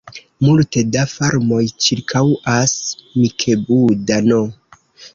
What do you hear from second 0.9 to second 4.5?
da farmoj ĉirkaŭas Mikebuda-n.